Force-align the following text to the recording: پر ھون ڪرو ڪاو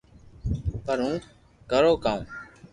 پر 0.85 0.97
ھون 1.03 1.15
ڪرو 1.71 1.93
ڪاو 2.03 2.19